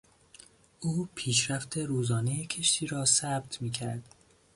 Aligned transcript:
او 0.79 1.09
پیشرفت 1.15 1.77
روزانهی 1.77 2.45
کشتی 2.45 2.87
را 2.87 3.05
ثبت 3.05 3.61
میکرد. 3.61 4.03